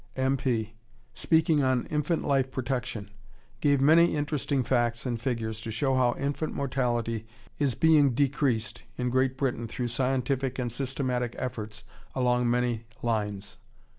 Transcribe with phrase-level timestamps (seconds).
[0.15, 0.35] M.
[0.35, 0.73] P.,
[1.13, 3.11] speaking on "Infant Life Protection"
[3.59, 7.27] gave many interesting facts and figures to show how infant mortality
[7.59, 11.83] is being decreased in Great Britain through scientific and systematic efforts
[12.15, 13.57] along many lines.